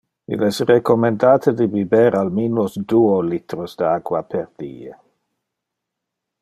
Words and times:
Il 0.35 0.43
es 0.45 0.61
recommendate 0.69 1.53
de 1.59 1.67
biber 1.73 2.17
al 2.21 2.33
minus 2.39 2.79
duo 2.93 3.21
litros 3.29 3.79
de 3.83 3.89
aqua 3.93 4.23
pro 4.33 4.43
die. 4.63 5.01